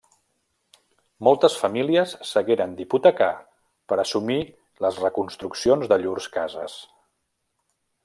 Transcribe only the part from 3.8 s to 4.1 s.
per